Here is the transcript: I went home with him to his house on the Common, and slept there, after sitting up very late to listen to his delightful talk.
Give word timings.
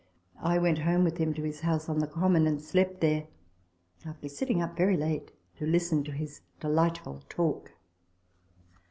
I 0.41 0.57
went 0.57 0.79
home 0.79 1.03
with 1.03 1.19
him 1.19 1.31
to 1.35 1.43
his 1.43 1.59
house 1.59 1.87
on 1.87 1.99
the 1.99 2.07
Common, 2.07 2.47
and 2.47 2.59
slept 2.59 3.01
there, 3.01 3.27
after 4.03 4.27
sitting 4.27 4.59
up 4.59 4.75
very 4.75 4.97
late 4.97 5.31
to 5.57 5.67
listen 5.67 6.03
to 6.05 6.11
his 6.11 6.41
delightful 6.59 7.21
talk. 7.29 7.73